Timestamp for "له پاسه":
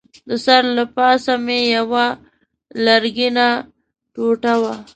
0.77-1.33